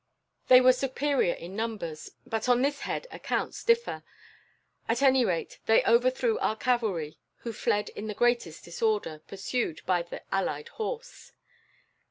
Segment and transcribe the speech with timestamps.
[0.47, 4.01] They were superior in numbers, but on this head accounts differ.
[4.89, 10.01] At any rate, they overthrew our cavalry, who fled in the greatest disorder, pursued by
[10.01, 11.33] the allied horse.